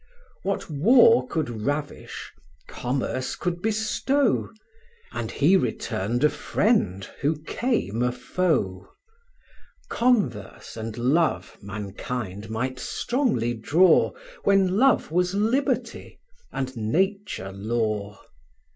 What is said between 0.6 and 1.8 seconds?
war could